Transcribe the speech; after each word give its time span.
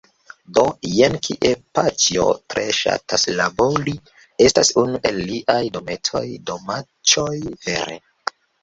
Do, 0.57 0.61
jen 0.99 1.17
kie 1.27 1.51
paĉjo 1.79 2.25
tre 2.53 2.63
ŝatas 2.79 3.27
labori 3.43 3.95
estas 4.49 4.75
unu 4.87 5.05
el 5.13 5.23
liaj 5.31 5.63
dometoj, 5.79 6.27
domaĉoj 6.53 7.37
vere 7.53 8.05